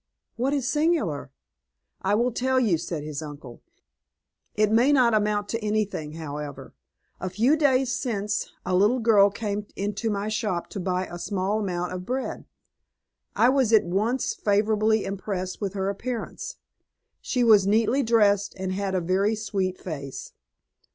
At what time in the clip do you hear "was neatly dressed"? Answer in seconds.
17.43-18.55